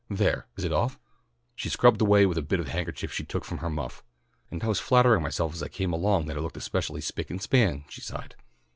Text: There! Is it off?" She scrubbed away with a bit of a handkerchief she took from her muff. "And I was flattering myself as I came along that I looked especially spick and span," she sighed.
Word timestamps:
There! 0.09 0.47
Is 0.57 0.63
it 0.63 0.73
off?" 0.73 0.99
She 1.55 1.69
scrubbed 1.69 2.01
away 2.01 2.25
with 2.25 2.35
a 2.39 2.41
bit 2.41 2.59
of 2.59 2.65
a 2.69 2.71
handkerchief 2.71 3.13
she 3.13 3.23
took 3.23 3.45
from 3.45 3.59
her 3.59 3.69
muff. 3.69 4.03
"And 4.49 4.63
I 4.63 4.67
was 4.67 4.79
flattering 4.79 5.21
myself 5.21 5.53
as 5.53 5.61
I 5.61 5.67
came 5.67 5.93
along 5.93 6.25
that 6.25 6.37
I 6.37 6.39
looked 6.39 6.57
especially 6.57 7.01
spick 7.01 7.29
and 7.29 7.39
span," 7.39 7.85
she 7.87 8.01
sighed. 8.01 8.33